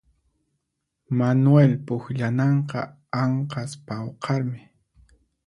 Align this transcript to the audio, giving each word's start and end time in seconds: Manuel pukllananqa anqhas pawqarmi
Manuel 1.17 1.71
pukllananqa 1.85 2.81
anqhas 3.21 3.71
pawqarmi 3.85 4.59